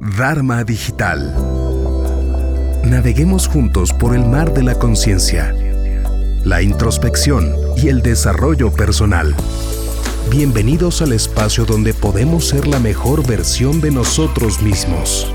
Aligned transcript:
Dharma 0.00 0.64
Digital. 0.64 1.34
Naveguemos 2.84 3.46
juntos 3.46 3.92
por 3.92 4.16
el 4.16 4.24
mar 4.24 4.54
de 4.54 4.62
la 4.62 4.78
conciencia, 4.78 5.54
la 6.42 6.62
introspección 6.62 7.54
y 7.76 7.88
el 7.88 8.00
desarrollo 8.00 8.72
personal. 8.72 9.34
Bienvenidos 10.30 11.02
al 11.02 11.12
espacio 11.12 11.66
donde 11.66 11.92
podemos 11.92 12.48
ser 12.48 12.66
la 12.66 12.78
mejor 12.78 13.26
versión 13.26 13.82
de 13.82 13.90
nosotros 13.90 14.62
mismos. 14.62 15.30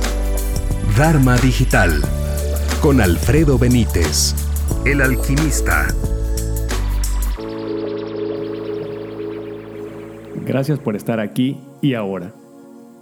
Dharma 0.97 1.37
Digital 1.37 2.01
con 2.81 3.01
Alfredo 3.01 3.59
Benítez, 3.59 4.33
el 4.83 5.01
alquimista. 5.01 5.89
Gracias 10.43 10.79
por 10.79 10.95
estar 10.95 11.19
aquí 11.19 11.61
y 11.83 11.93
ahora. 11.93 12.33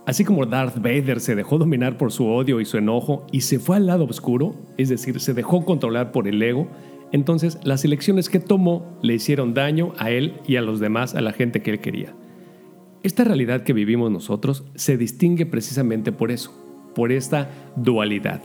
Así 0.05 0.25
como 0.25 0.45
Darth 0.45 0.77
Vader 0.77 1.21
se 1.21 1.33
dejó 1.33 1.57
dominar 1.57 1.97
por 1.97 2.11
su 2.11 2.27
odio 2.27 2.59
y 2.59 2.65
su 2.65 2.77
enojo 2.77 3.25
y 3.31 3.41
se 3.41 3.57
fue 3.57 3.77
al 3.77 3.85
lado 3.85 4.03
oscuro, 4.03 4.53
es 4.77 4.89
decir, 4.89 5.19
se 5.21 5.33
dejó 5.33 5.63
controlar 5.63 6.11
por 6.11 6.27
el 6.27 6.41
ego, 6.43 6.67
entonces 7.13 7.57
las 7.63 7.85
elecciones 7.85 8.27
que 8.27 8.41
tomó 8.41 8.97
le 9.01 9.13
hicieron 9.13 9.53
daño 9.53 9.93
a 9.97 10.09
él 10.09 10.33
y 10.45 10.57
a 10.57 10.61
los 10.61 10.81
demás, 10.81 11.15
a 11.15 11.21
la 11.21 11.31
gente 11.31 11.61
que 11.61 11.71
él 11.71 11.79
quería. 11.79 12.13
Esta 13.01 13.23
realidad 13.23 13.63
que 13.63 13.71
vivimos 13.71 14.11
nosotros 14.11 14.65
se 14.75 14.97
distingue 14.97 15.45
precisamente 15.45 16.11
por 16.11 16.31
eso, 16.31 16.51
por 16.95 17.13
esta 17.13 17.49
dualidad. 17.77 18.41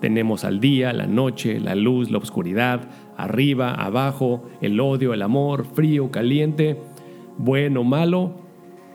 Tenemos 0.00 0.44
al 0.44 0.58
día, 0.58 0.92
la 0.92 1.06
noche, 1.06 1.60
la 1.60 1.76
luz, 1.76 2.10
la 2.10 2.18
oscuridad, 2.18 2.88
arriba, 3.16 3.74
abajo, 3.74 4.44
el 4.60 4.80
odio, 4.80 5.14
el 5.14 5.22
amor, 5.22 5.66
frío, 5.66 6.10
caliente, 6.10 6.80
bueno, 7.38 7.84
malo. 7.84 8.34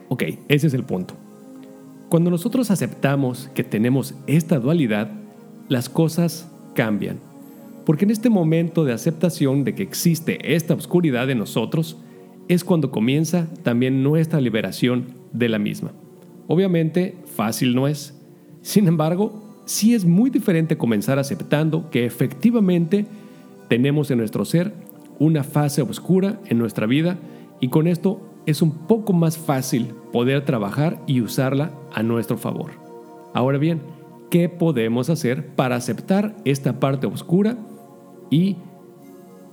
Ok, 0.10 0.24
ese 0.50 0.68
es 0.68 0.74
el 0.74 0.84
punto. 0.84 1.21
Cuando 2.12 2.30
nosotros 2.30 2.72
aceptamos 2.72 3.50
que 3.56 3.64
tenemos 3.64 4.16
esta 4.28 4.60
dualidad, 4.60 5.10
las 5.70 5.88
cosas 5.88 6.52
cambian. 6.76 7.22
Porque 7.86 8.04
en 8.04 8.12
este 8.12 8.30
momento 8.30 8.84
de 8.84 8.92
aceptación 8.92 9.64
de 9.64 9.76
que 9.76 9.84
existe 9.84 10.54
esta 10.54 10.74
oscuridad 10.74 11.30
en 11.30 11.38
nosotros, 11.38 11.96
es 12.50 12.66
cuando 12.66 12.92
comienza 12.92 13.48
también 13.64 14.04
nuestra 14.04 14.42
liberación 14.42 15.06
de 15.32 15.48
la 15.48 15.58
misma. 15.58 15.94
Obviamente, 16.48 17.16
fácil 17.34 17.74
no 17.74 17.88
es. 17.88 18.14
Sin 18.62 18.90
embargo, 18.90 19.64
sí 19.64 19.94
es 19.94 20.04
muy 20.04 20.30
diferente 20.30 20.78
comenzar 20.78 21.18
aceptando 21.18 21.90
que 21.92 22.06
efectivamente 22.06 23.06
tenemos 23.70 24.12
en 24.12 24.18
nuestro 24.18 24.44
ser 24.44 24.74
una 25.18 25.46
fase 25.46 25.82
oscura 25.82 26.42
en 26.48 26.58
nuestra 26.58 26.88
vida 26.88 27.18
y 27.62 27.70
con 27.70 27.88
esto 27.88 28.20
es 28.46 28.62
un 28.62 28.86
poco 28.86 29.14
más 29.14 29.38
fácil 29.38 29.94
poder 30.12 30.44
trabajar 30.44 31.02
y 31.08 31.22
usarla 31.22 31.72
a 31.94 32.04
nuestro 32.04 32.38
favor. 32.38 32.72
Ahora 33.34 33.58
bien, 33.58 33.82
¿qué 34.30 34.50
podemos 34.50 35.10
hacer 35.10 35.48
para 35.56 35.76
aceptar 35.76 36.36
esta 36.46 36.80
parte 36.80 37.08
oscura 37.08 37.58
y 38.30 38.58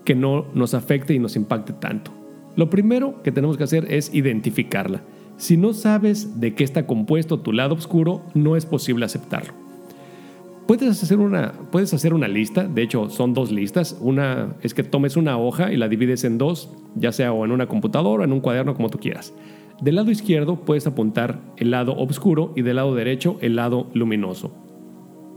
que 0.05 0.14
no 0.14 0.47
nos 0.55 0.75
afecte 0.75 1.14
y 1.14 1.19
nos 1.19 1.36
impacte 1.36 1.72
tanto? 1.72 2.12
Lo 2.56 2.70
primero 2.70 3.22
que 3.22 3.33
tenemos 3.33 3.56
que 3.56 3.64
hacer 3.64 3.92
es 3.92 4.12
identificarla. 4.12 5.03
Si 5.36 5.56
no 5.56 5.72
sabes 5.72 6.41
de 6.41 6.55
qué 6.55 6.64
está 6.64 6.86
compuesto 6.86 7.39
tu 7.39 7.53
lado 7.53 7.75
oscuro, 7.75 8.22
no 8.34 8.56
es 8.56 8.66
posible 8.66 9.05
aceptarlo. 9.05 9.53
Puedes 10.66 11.03
hacer, 11.03 11.19
una, 11.19 11.53
puedes 11.70 11.94
hacer 11.94 12.12
una 12.12 12.28
lista, 12.28 12.64
de 12.66 12.83
hecho 12.83 13.09
son 13.09 13.33
dos 13.33 13.50
listas. 13.50 13.97
Una 14.00 14.56
es 14.62 14.75
que 14.75 14.83
tomes 14.83 15.16
una 15.16 15.39
hoja 15.39 15.72
y 15.72 15.77
la 15.77 15.89
divides 15.89 16.25
en 16.25 16.36
dos, 16.36 16.70
ya 16.94 17.12
sea 17.12 17.33
o 17.33 17.44
en 17.44 17.53
una 17.53 17.69
computadora 17.69 18.22
o 18.22 18.25
en 18.25 18.33
un 18.33 18.41
cuaderno 18.41 18.75
como 18.75 18.91
tú 18.91 18.98
quieras. 18.98 19.33
Del 19.81 19.95
lado 19.95 20.11
izquierdo 20.11 20.57
puedes 20.57 20.87
apuntar 20.87 21.41
el 21.57 21.71
lado 21.71 21.97
oscuro 21.97 22.53
y 22.57 22.62
del 22.62 22.77
lado 22.77 22.95
derecho 22.95 23.39
el 23.41 23.57
lado 23.57 23.89
luminoso. 23.95 24.53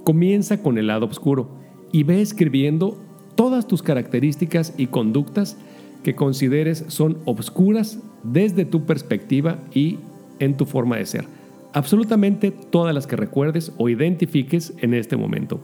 Comienza 0.04 0.64
con 0.64 0.78
el 0.78 0.88
lado 0.88 1.06
oscuro 1.06 1.50
y 1.92 2.04
ve 2.04 2.22
escribiendo 2.22 2.98
todas 3.36 3.68
tus 3.68 3.84
características 3.84 4.74
y 4.78 4.88
conductas 4.88 5.58
que 6.04 6.16
consideres 6.16 6.86
son 6.88 7.20
obscuras 7.26 8.00
desde 8.24 8.66
tu 8.66 8.86
perspectiva 8.86 9.60
y 9.74 10.00
en 10.40 10.58
tu 10.58 10.66
forma 10.66 10.98
de 10.98 11.06
ser 11.06 11.26
absolutamente 11.74 12.52
todas 12.52 12.94
las 12.94 13.08
que 13.08 13.16
recuerdes 13.16 13.72
o 13.78 13.90
identifiques 13.90 14.74
en 14.80 14.94
este 14.94 15.16
momento. 15.16 15.60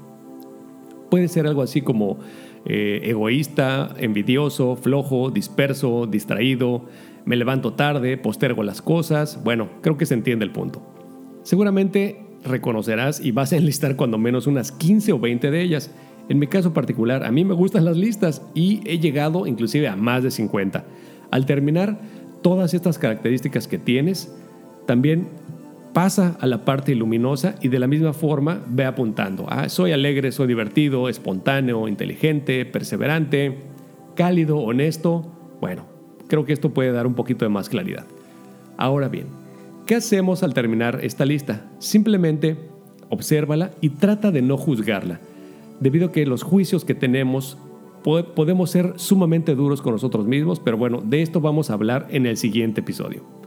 Puede 1.09 1.28
ser 1.28 1.47
algo 1.47 1.62
así 1.62 1.81
como 1.81 2.18
eh, 2.66 3.01
egoísta, 3.03 3.95
envidioso, 3.97 4.75
flojo, 4.75 5.31
disperso, 5.31 6.06
distraído, 6.06 6.85
me 7.25 7.35
levanto 7.35 7.73
tarde, 7.73 8.18
postergo 8.18 8.63
las 8.63 8.81
cosas. 8.81 9.44
Bueno, 9.44 9.69
creo 9.81 9.97
que 9.97 10.06
se 10.06 10.13
entiende 10.13 10.45
el 10.45 10.51
punto. 10.51 10.81
Seguramente 11.44 12.22
reconocerás 12.44 13.19
y 13.19 13.31
vas 13.31 13.53
a 13.53 13.57
enlistar 13.57 13.95
cuando 13.95 14.18
menos 14.18 14.47
unas 14.47 14.72
15 14.72 15.13
o 15.13 15.19
20 15.19 15.51
de 15.51 15.62
ellas. 15.62 15.91
En 16.29 16.40
mi 16.40 16.47
caso 16.47 16.73
particular, 16.73 17.24
a 17.24 17.31
mí 17.31 17.45
me 17.45 17.53
gustan 17.53 17.85
las 17.85 17.97
listas 17.97 18.41
y 18.53 18.81
he 18.85 19.00
llegado 19.00 19.47
inclusive 19.47 19.88
a 19.88 19.95
más 19.95 20.24
de 20.24 20.31
50. 20.31 20.85
Al 21.31 21.45
terminar 21.45 22.00
todas 22.41 22.74
estas 22.74 22.97
características 22.97 23.68
que 23.68 23.78
tienes, 23.78 24.34
también 24.85 25.28
pasa 25.97 26.38
a 26.40 26.46
la 26.46 26.63
parte 26.63 26.94
luminosa 26.94 27.56
y 27.59 27.69
de 27.69 27.80
la 27.80 27.88
misma 27.88 28.13
forma 28.13 28.62
ve 28.68 28.85
apuntando. 28.85 29.47
Ah, 29.50 29.68
soy 29.68 29.94
alegre, 29.94 30.31
soy 30.31 30.46
divertido, 30.46 31.09
espontáneo, 31.09 31.88
inteligente, 31.88 32.68
perseverante, 32.68 33.63
cálido, 34.13 34.59
honesto. 34.59 35.25
Bueno, 35.59 35.88
creo 36.28 36.46
que 36.46 36.53
esto 36.53 36.72
puede 36.72 36.91
dar 36.91 37.07
un 37.07 37.16
poquito 37.16 37.46
de 37.46 37.50
más 37.50 37.68
claridad. 37.68 38.06
Ahora 38.78 39.07
bien, 39.07 39.25
¿qué 39.88 39.96
hacemos 39.96 40.44
al 40.44 40.53
terminar 40.53 41.00
esta 41.02 41.25
lista? 41.25 41.66
Simplemente 41.80 42.57
obsérvala 43.09 43.72
y 43.81 43.90
trata 43.90 44.30
de 44.30 44.44
no 44.44 44.56
juzgarla, 44.56 45.19
debido 45.80 46.09
a 46.09 46.12
que 46.12 46.28
los 46.28 46.44
juicios 46.44 46.86
que 46.86 46.94
tenemos 46.94 47.57
podemos 48.36 48.69
ser 48.69 48.94
sumamente 48.97 49.56
duros 49.56 49.81
con 49.81 49.94
nosotros 49.94 50.28
mismos, 50.28 50.59
pero 50.59 50.78
bueno, 50.78 51.02
de 51.03 51.24
esto 51.24 51.41
vamos 51.41 51.72
a 51.72 51.74
hablar 51.74 52.06
en 52.12 52.28
el 52.28 52.38
siguiente 52.38 52.81
episodio. 52.81 53.47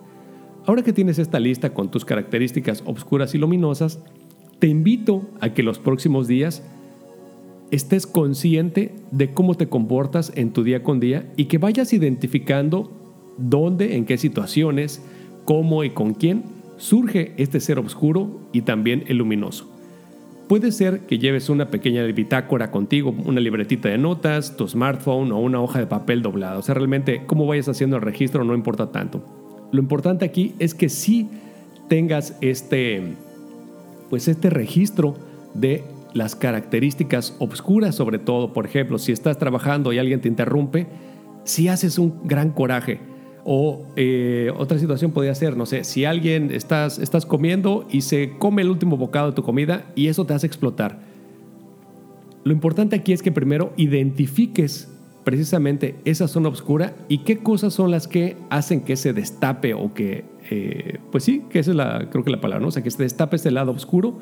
Ahora 0.66 0.82
que 0.82 0.93
tienes 0.93 1.19
esta 1.19 1.41
lista 1.41 1.72
con 1.72 1.91
tus 1.91 2.04
características 2.04 2.82
obscuras 2.87 3.34
y 3.34 3.38
luminosas, 3.38 4.00
te 4.59 4.66
invito 4.69 5.22
a 5.41 5.54
que 5.54 5.62
los 5.62 5.78
próximos 5.78 6.28
días 6.28 6.62
estés 7.71 8.06
consciente 8.06 8.94
de 9.10 9.32
cómo 9.32 9.54
te 9.54 9.69
comportas 9.69 10.32
en 10.34 10.53
tu 10.53 10.62
día 10.62 10.82
con 10.82 11.00
día 11.00 11.32
y 11.37 11.47
que 11.47 11.59
vayas 11.59 11.93
identificando 11.93 12.91
dónde, 13.38 13.97
en 13.97 14.04
qué 14.04 14.19
situaciones, 14.19 15.03
cómo 15.44 15.82
y 15.82 15.91
con 15.91 16.15
quién 16.15 16.44
surge 16.77 17.32
este 17.37 17.60
ser 17.60 17.78
oscuro 17.78 18.41
y 18.53 18.62
también 18.62 19.04
el 19.06 19.19
luminoso. 19.19 19.66
Puede 20.48 20.72
ser 20.72 21.00
que 21.00 21.19
lleves 21.19 21.48
una 21.48 21.71
pequeña 21.71 22.03
bitácora 22.04 22.72
contigo, 22.72 23.15
una 23.25 23.41
libretita 23.41 23.88
de 23.88 23.98
notas, 23.98 24.56
tu 24.56 24.66
smartphone 24.66 25.31
o 25.31 25.38
una 25.38 25.60
hoja 25.60 25.78
de 25.78 25.87
papel 25.87 26.22
doblada. 26.22 26.59
O 26.59 26.62
sea, 26.62 26.75
realmente 26.75 27.22
cómo 27.25 27.47
vayas 27.47 27.69
haciendo 27.69 27.97
el 27.97 28.03
registro 28.03 28.42
no 28.42 28.54
importa 28.54 28.91
tanto. 28.91 29.40
Lo 29.73 29.81
importante 29.81 30.25
aquí 30.25 30.55
es 30.59 30.75
que 30.75 30.89
sí 30.89 31.29
tengas 31.89 32.37
este, 32.41 33.15
pues 34.09 34.29
este 34.29 34.51
registro 34.51 35.17
de 35.55 35.85
las 36.15 36.35
características 36.35 37.35
obscuras, 37.39 37.95
sobre 37.95 38.19
todo, 38.19 38.53
por 38.53 38.67
ejemplo, 38.67 38.99
si 38.99 39.13
estás 39.13 39.39
trabajando 39.39 39.93
y 39.93 39.99
alguien 39.99 40.21
te 40.21 40.29
interrumpe, 40.29 40.87
si 41.45 41.69
haces 41.69 41.99
un 41.99 42.15
gran 42.25 42.51
coraje. 42.51 43.01
O 43.45 43.87
eh, 43.97 44.53
otra 44.59 44.79
situación 44.79 45.13
podría 45.13 45.35
ser, 45.35 45.57
no 45.57 45.67
sé, 45.67 45.85
si 45.85 46.05
alguien 46.05 46.51
estás, 46.51 46.99
estás 46.99 47.25
comiendo 47.25 47.87
y 47.91 48.03
se 48.03 48.33
come 48.39 48.63
el 48.63 48.69
último 48.69 48.97
bocado 48.97 49.29
de 49.29 49.33
tu 49.35 49.43
comida 49.43 49.87
y 49.95 50.09
eso 50.09 50.27
te 50.27 50.35
hace 50.35 50.47
explotar. 50.47 51.01
Lo 52.45 52.53
importante 52.53 52.97
aquí 52.97 53.13
es 53.13 53.23
que 53.23 53.33
primero 53.33 53.73
identifiques 53.77 54.89
precisamente 55.25 55.97
esa 56.05 56.29
zona 56.29 56.49
oscura 56.49 56.95
y 57.09 57.19
qué 57.19 57.39
cosas 57.39 57.75
son 57.75 57.91
las 57.91 58.09
que 58.09 58.37
hacen 58.49 58.81
que 58.83 58.97
se 58.97 59.13
destape 59.13 59.75
o 59.75 59.93
que, 59.93 60.25
eh, 60.51 60.99
pues 61.11 61.25
sí, 61.25 61.45
que 61.51 61.59
esa 61.59 61.71
es 61.71 61.77
la, 61.77 62.09
creo 62.11 62.25
que 62.25 62.31
la 62.31 62.41
palabra, 62.41 62.63
¿no? 62.63 62.69
O 62.69 62.71
sea, 62.71 62.83
que 62.83 62.91
se 62.91 63.03
destape 63.03 63.37
ese 63.37 63.51
lado 63.51 63.73
oscuro, 63.73 64.19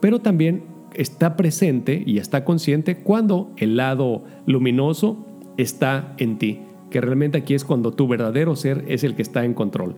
pero 0.00 0.20
también 0.20 0.62
está 0.94 1.36
presente 1.36 2.02
y 2.04 2.18
está 2.18 2.44
consciente 2.44 2.98
cuando 2.98 3.52
el 3.56 3.76
lado 3.76 4.24
luminoso 4.46 5.26
está 5.56 6.14
en 6.18 6.38
ti, 6.38 6.60
que 6.90 7.00
realmente 7.00 7.38
aquí 7.38 7.54
es 7.54 7.64
cuando 7.64 7.92
tu 7.92 8.08
verdadero 8.08 8.56
ser 8.56 8.84
es 8.88 9.04
el 9.04 9.14
que 9.14 9.22
está 9.22 9.44
en 9.44 9.54
control. 9.54 9.96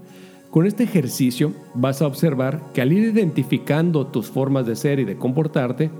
Con 0.50 0.66
este 0.66 0.82
ejercicio 0.82 1.52
vas 1.74 2.02
a 2.02 2.06
observar 2.06 2.72
que 2.74 2.80
al 2.80 2.92
ir 2.92 3.04
identificando 3.04 4.08
tus 4.08 4.30
formas 4.30 4.66
de 4.66 4.74
ser 4.74 4.98
y 4.98 5.04
de 5.04 5.16
comportarte, 5.16 5.90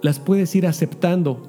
las 0.00 0.18
puedes 0.18 0.54
ir 0.56 0.66
aceptando 0.66 1.40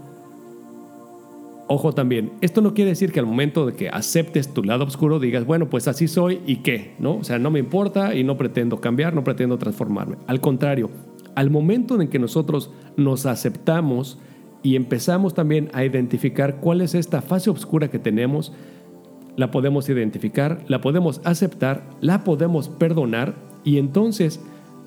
Ojo 1.75 1.92
también, 1.92 2.34
esto 2.42 2.62
no 2.62 2.75
quiere 2.75 2.92
decir 2.92 3.12
que 3.12 3.20
al 3.20 3.25
momento 3.25 3.66
de 3.66 3.74
que 3.74 3.90
aceptes 3.90 4.54
tu 4.54 4.64
lado 4.64 4.84
oscuro 4.84 5.18
digas, 5.18 5.44
bueno, 5.44 5.72
pues 5.72 5.88
así 5.88 6.08
soy 6.08 6.40
y 6.46 6.58
qué, 6.58 6.94
¿no? 7.00 7.16
O 7.16 7.24
sea, 7.24 7.40
no 7.40 7.50
me 7.50 7.58
importa 7.58 8.14
y 8.14 8.24
no 8.24 8.38
pretendo 8.38 8.80
cambiar, 8.80 9.16
no 9.16 9.24
pretendo 9.24 9.58
transformarme. 9.58 10.18
Al 10.28 10.40
contrario, 10.40 10.92
al 11.34 11.50
momento 11.50 12.00
en 12.00 12.10
que 12.10 12.20
nosotros 12.20 12.70
nos 12.96 13.25
aceptamos 13.25 14.20
y 14.62 14.75
empezamos 14.75 15.34
también 15.34 15.72
a 15.74 15.84
identificar 15.84 16.58
cuál 16.58 16.81
es 16.81 16.94
esta 16.94 17.24
fase 17.24 17.50
oscura 17.50 17.90
que 17.90 17.98
tenemos, 17.98 18.54
la 19.36 19.50
podemos 19.50 19.90
identificar, 19.90 20.64
la 20.68 20.80
podemos 20.80 21.22
aceptar, 21.24 21.90
la 22.02 22.24
podemos 22.24 22.70
perdonar 22.70 23.34
y 23.64 23.80
entonces 23.80 24.40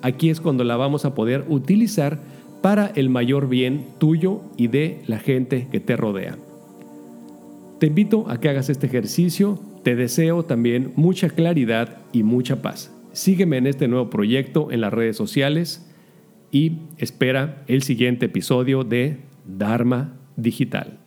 aquí 0.03 0.29
es 0.29 0.39
cuando 0.39 0.63
la 0.63 0.77
vamos 0.77 1.03
a 1.03 1.15
poder 1.15 1.43
utilizar 1.49 2.21
para 2.61 2.87
el 2.95 3.09
mayor 3.09 3.49
bien 3.49 3.87
tuyo 3.97 4.39
y 4.55 4.67
de 4.67 5.01
la 5.05 5.19
gente 5.19 5.67
que 5.69 5.81
te 5.81 5.97
rodea. 5.97 6.37
Te 7.79 7.87
invito 7.87 8.29
a 8.29 8.39
que 8.39 8.49
hagas 8.49 8.69
este 8.69 8.85
ejercicio, 8.87 9.59
te 9.83 9.95
deseo 9.95 10.43
también 10.43 10.91
mucha 10.95 11.29
claridad 11.29 11.99
y 12.11 12.23
mucha 12.23 12.61
paz. 12.61 12.91
Sígueme 13.11 13.57
en 13.57 13.67
este 13.67 13.87
nuevo 13.87 14.09
proyecto 14.09 14.71
en 14.71 14.81
las 14.81 14.91
redes 14.91 15.15
sociales 15.15 15.87
y 16.51 16.79
espera 16.97 17.63
el 17.67 17.83
siguiente 17.83 18.25
episodio 18.25 18.83
de 18.83 19.19
Dharma 19.45 20.17
Digital. 20.35 20.97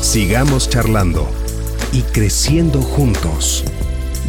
Sigamos 0.00 0.68
charlando 0.68 1.26
y 1.92 2.02
creciendo 2.02 2.82
juntos. 2.82 3.64